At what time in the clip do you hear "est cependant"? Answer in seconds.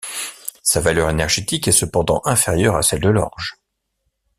1.67-2.23